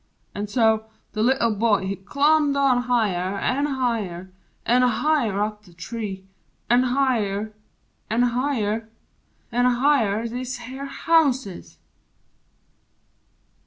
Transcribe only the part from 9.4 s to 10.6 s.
An' higher'n iss